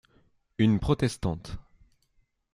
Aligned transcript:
Une 0.57 0.79
protestante. 0.79 1.59